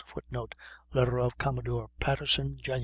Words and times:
[Footnote: 0.03 0.55
Letter 0.95 1.19
of 1.19 1.37
Commodore 1.37 1.91
Patterson, 1.99 2.57
Jan. 2.59 2.79